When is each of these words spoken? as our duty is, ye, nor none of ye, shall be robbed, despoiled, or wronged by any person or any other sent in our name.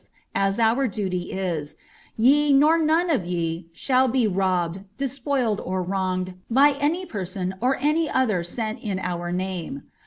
as 0.33 0.59
our 0.59 0.87
duty 0.87 1.31
is, 1.31 1.75
ye, 2.17 2.51
nor 2.53 2.79
none 2.79 3.11
of 3.11 3.23
ye, 3.27 3.67
shall 3.71 4.07
be 4.07 4.25
robbed, 4.27 4.81
despoiled, 4.97 5.61
or 5.63 5.83
wronged 5.83 6.33
by 6.49 6.71
any 6.81 7.05
person 7.05 7.53
or 7.61 7.77
any 7.79 8.09
other 8.09 8.41
sent 8.41 8.83
in 8.83 8.97
our 8.97 9.31
name. 9.31 9.83